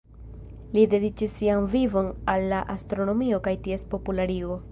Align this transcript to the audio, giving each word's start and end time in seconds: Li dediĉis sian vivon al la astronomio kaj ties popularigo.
Li 0.77 0.85
dediĉis 0.93 1.35
sian 1.41 1.67
vivon 1.75 2.09
al 2.33 2.47
la 2.55 2.63
astronomio 2.77 3.43
kaj 3.49 3.57
ties 3.67 3.89
popularigo. 3.95 4.59